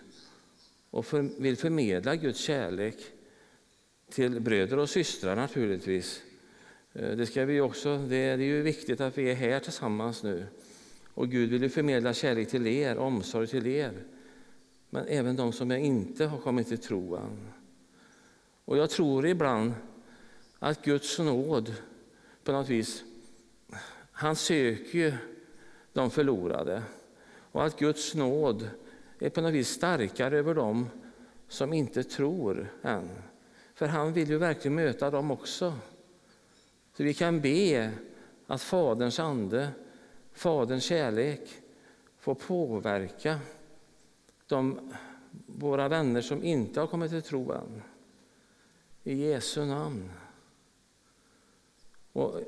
[0.90, 2.96] och för, vill förmedla Guds kärlek
[4.10, 6.22] till bröder och systrar naturligtvis.
[6.92, 10.46] Eh, det, ska vi också, det är ju viktigt att vi är här tillsammans nu.
[11.14, 13.92] Och Gud vill ju förmedla kärlek till er, omsorg till er.
[14.90, 17.52] Men även de som inte har kommit till troan.
[18.64, 19.72] Och jag tror ibland
[20.58, 21.74] att Guds nåd
[22.44, 23.04] på något vis,
[24.12, 25.12] han söker ju
[25.92, 26.82] de förlorade.
[27.52, 28.70] Och att Guds nåd
[29.26, 30.88] är på något vis starkare över dem
[31.48, 33.08] som inte tror än.
[33.74, 35.74] För han vill ju verkligen möta dem också.
[36.96, 37.92] Så vi kan be
[38.46, 39.68] att Faderns ande,
[40.32, 41.48] Faderns kärlek
[42.18, 43.38] får påverka
[44.46, 44.92] de,
[45.46, 47.82] våra vänner som inte har kommit till tro än.
[49.04, 50.10] I Jesu namn.
[52.12, 52.40] Och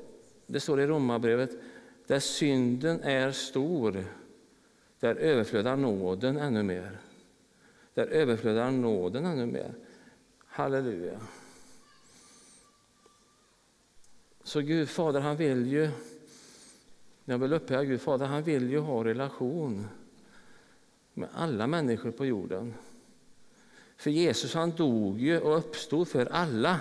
[0.47, 1.51] det står i Romarbrevet,
[2.07, 4.05] där synden är stor,
[5.03, 6.97] där överflödar nåden ännu mer.
[7.93, 9.73] Där överflödar nåden ännu mer.
[10.45, 11.19] Halleluja.
[14.43, 15.89] Så Gud Fader, han vill ju,
[17.25, 19.87] jag vill upphöja Gud Fader, han vill ju ha relation
[21.13, 22.73] med alla människor på jorden.
[23.97, 26.79] För Jesus han dog ju och uppstod för alla.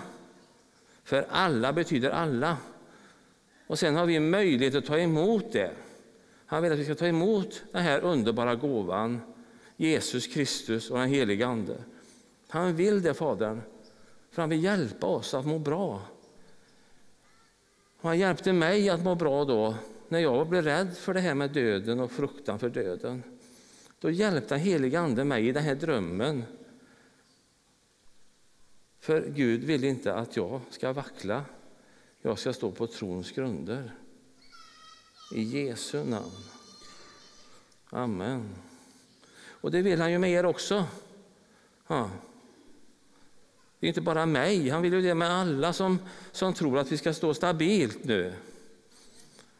[1.05, 2.57] För alla betyder alla.
[3.67, 5.71] Och sen har vi möjlighet att ta emot det.
[6.53, 9.21] Han vill att vi ska ta emot den här underbara gåvan,
[9.77, 11.85] Jesus Kristus och den helige Ande.
[12.49, 13.61] Han vill det, Fadern,
[14.31, 16.03] för han vill hjälpa oss att må bra.
[18.01, 19.75] Och han hjälpte mig att må bra då,
[20.09, 23.23] när jag blev rädd för det här med döden och fruktan för döden.
[23.99, 26.45] Då hjälpte den helige Ande mig i den här drömmen.
[29.01, 31.45] För Gud vill inte att jag ska vackla.
[32.23, 33.93] Jag ska stå på trons grunder.
[35.35, 36.31] I Jesu namn.
[37.91, 38.49] Amen.
[39.49, 40.85] Och det vill han ju med er också.
[41.87, 42.11] Ja.
[43.79, 45.99] Det är inte bara mig, han vill ju det med alla som,
[46.33, 48.33] som tror att vi ska stå stabilt nu.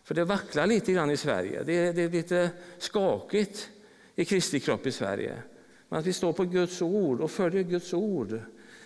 [0.05, 1.63] För det vacklar lite grann i Sverige.
[1.63, 3.69] Det är, det är lite skakigt
[4.15, 5.43] i Kristi kropp i Sverige.
[5.89, 8.41] Men att vi står på Guds ord och följer Guds ord.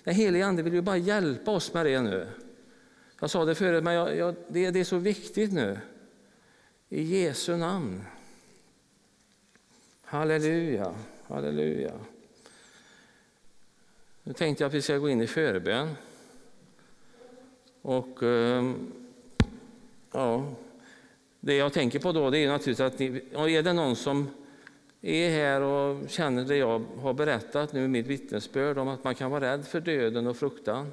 [0.04, 2.26] Den helige Ande vill ju bara hjälpa oss med det nu.
[3.20, 5.78] Jag sa det förut, men jag, jag, det, det är så viktigt nu.
[6.88, 8.04] I Jesu namn.
[10.02, 11.92] Halleluja, halleluja.
[14.22, 15.88] Nu tänkte jag att vi ska gå in i förbön.
[17.82, 18.92] Och ehm,
[20.12, 20.54] ja,
[21.40, 24.28] det jag tänker på då det är naturligtvis att ni, är det någon som
[25.00, 29.30] är här och känner det jag har berättat nu, mitt vittnesbörd om att man kan
[29.30, 30.92] vara rädd för döden och fruktan.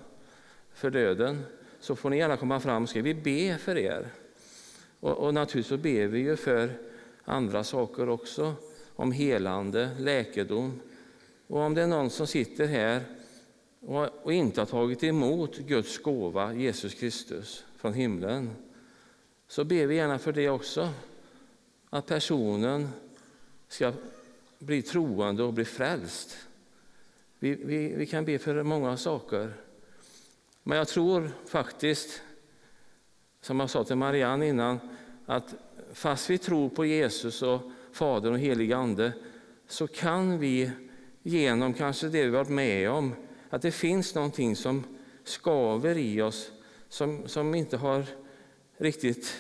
[0.74, 1.46] för döden
[1.80, 4.23] så får ni gärna komma fram ska vi be för er.
[5.04, 6.72] Och, och naturligtvis så ber vi ju för
[7.24, 8.56] andra saker också,
[8.96, 10.80] om helande, läkedom.
[11.48, 13.04] Och om det är någon som sitter här
[13.80, 18.50] och, och inte har tagit emot Guds gåva, Jesus Kristus, från himlen,
[19.48, 20.90] så ber vi gärna för det också.
[21.90, 22.90] Att personen
[23.68, 23.94] ska
[24.60, 26.38] bli troende och bli frälst.
[27.40, 29.54] Vi, vi, vi kan be för många saker.
[30.64, 32.22] Men jag tror faktiskt,
[33.44, 34.80] som jag sa till Marianne innan,
[35.26, 35.56] att
[35.94, 39.14] fast vi tror på Jesus och Fadern och helig Ande
[39.68, 40.72] så kan vi
[41.24, 43.16] genom kanske det vi varit med om,
[43.50, 44.84] att det finns någonting som
[45.24, 46.52] skaver i oss
[46.90, 48.06] som, som inte har
[48.78, 49.38] riktigt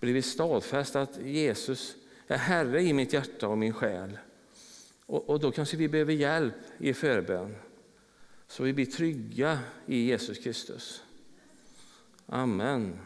[0.00, 1.96] blivit stadfäst att Jesus
[2.26, 4.18] är Herre i mitt hjärta och min själ.
[5.06, 7.56] Och, och då kanske vi behöver hjälp i förbön
[8.48, 11.03] så vi blir trygga i Jesus Kristus.
[12.30, 12.98] Amen.